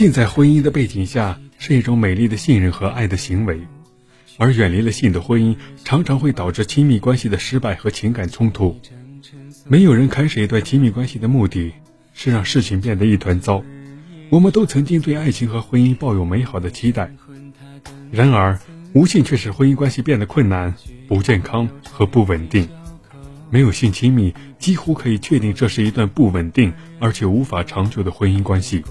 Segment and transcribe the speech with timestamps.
[0.00, 3.60] 性在婚姻的背景下是一种美丽的信任和爱的行为，
[4.38, 5.54] 而远离了性的婚姻
[5.84, 8.80] 常常会导致亲密关系的失败和情感冲突。
[9.66, 11.74] 没有人开始一段亲密关系的目的
[12.14, 13.62] 是让事情变得一团糟。
[14.30, 17.14] 我们都曾经对爱情和婚姻抱有美好的期待，
[18.10, 18.58] 然而
[18.94, 20.74] 无性却使婚姻关系变得困难、
[21.08, 22.66] 不健康和不稳定。
[23.50, 28.82] 没有性亲密，几乎可以确定这是一段不稳定而且无法长久的婚姻关系。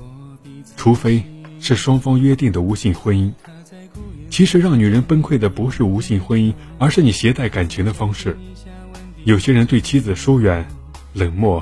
[0.79, 1.21] 除非
[1.59, 3.33] 是双方约定的无性婚姻。
[4.29, 8.37] 其实让女人崩溃的不是无性婚姻，而是你携带感情的方式。
[9.25, 10.65] 有些人对妻子疏远、
[11.11, 11.61] 冷漠、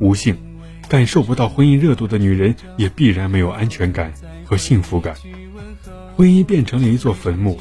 [0.00, 0.36] 无性，
[0.86, 4.12] 感受不到婚姻热度的女人，也必然没有安全感
[4.44, 5.14] 和幸福感。
[6.14, 7.58] 婚姻变成了一座坟墓，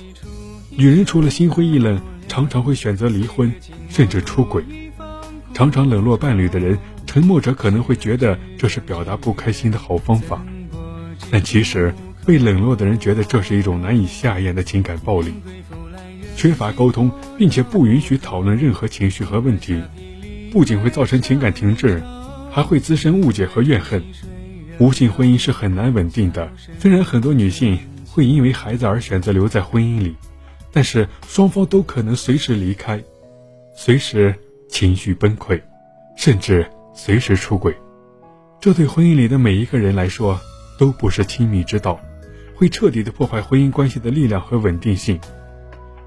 [0.72, 3.50] 女人除了心灰意冷，常常会选择离婚，
[3.88, 4.62] 甚至出轨。
[5.54, 10.46] 常常冷落伴侣的人，沉默者可能会觉得这是表达不开心的好方法。
[11.30, 11.94] 但其实，
[12.26, 15.34] 被冷落的人觉得这是一种难以下咽的情感暴力。
[16.36, 19.82] 缺乏沟通，并且不允许讨论任何情绪和问题，
[20.52, 22.02] 不仅会造成情感停滞，
[22.52, 24.04] 还会滋生误解和怨恨。
[24.80, 26.52] 无性婚姻是很难稳定的。
[26.80, 30.16] 虽然很多女性会因为孩子而选择留在婚姻里，
[30.72, 33.04] 但是双方都可能随时离开，
[33.76, 34.36] 随时
[34.70, 35.60] 情绪崩溃，
[36.16, 37.76] 甚至随时出轨。
[38.62, 40.40] 这对婚姻里的每一个人来说。
[40.78, 42.00] 都不是亲密之道，
[42.56, 45.20] 会彻底的破坏婚姻关系的力量和稳定性。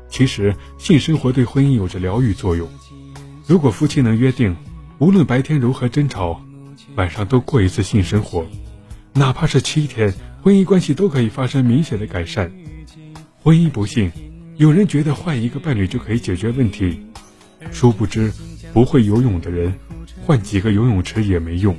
[0.09, 2.69] 其实，性生活对婚姻有着疗愈作用。
[3.47, 4.57] 如果夫妻能约定，
[4.99, 6.41] 无论白天如何争吵，
[6.97, 8.47] 晚上都过一次性生活，
[9.13, 10.13] 哪怕是七天，
[10.43, 12.53] 婚姻关系都可以发生明显的改善。
[13.43, 14.11] 婚姻不幸，
[14.57, 17.01] 有人觉得换一个伴侣就可以解决问题，
[17.71, 18.33] 殊不知，
[18.73, 19.75] 不会游泳的人，
[20.27, 21.77] 换几个游泳池也没用。